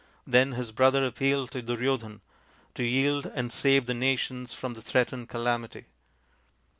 Then 0.25 0.53
his 0.53 0.71
brother 0.71 1.05
appealed 1.05 1.51
to 1.51 1.61
Duryodhan 1.61 2.21
to 2.73 2.83
yield 2.83 3.27
and 3.35 3.53
save 3.53 3.85
the 3.85 3.93
nations 3.93 4.51
from 4.51 4.73
the 4.73 4.81
threatened 4.81 5.29
calamity. 5.29 5.85